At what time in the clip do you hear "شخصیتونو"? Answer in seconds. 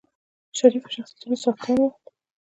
0.95-1.35